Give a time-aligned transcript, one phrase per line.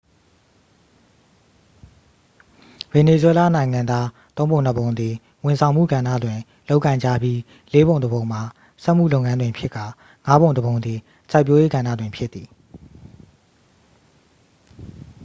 [2.91, 6.39] ဗင်နီဇွဲလားနိုင်ငံသား သုံးပုံနှစ်ပုံသည် ဝန်ဆောင်မှုကဏ္ဍတွင်
[6.69, 7.39] လုပ်ကိုင်ကြပြီး
[7.73, 8.41] လေးပုံတစ်ပုံမှာ
[8.83, 9.85] စက်မှုလုပ်ငန်းတွင်ဖြစ်ကာ
[10.25, 10.99] ငါးပုံတစ်ပုံသည်
[11.31, 12.47] စိုက်ပျိုးရေးကဏ္ဍတွင် ဖြစ်သည်